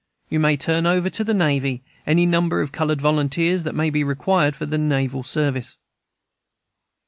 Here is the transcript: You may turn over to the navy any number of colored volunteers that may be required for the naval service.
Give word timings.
You 0.29 0.39
may 0.39 0.57
turn 0.57 0.87
over 0.87 1.11
to 1.11 1.23
the 1.23 1.31
navy 1.35 1.83
any 2.07 2.25
number 2.25 2.59
of 2.59 2.71
colored 2.71 2.99
volunteers 2.99 3.61
that 3.65 3.75
may 3.75 3.91
be 3.91 4.03
required 4.03 4.55
for 4.55 4.65
the 4.65 4.79
naval 4.79 5.21
service. 5.21 5.77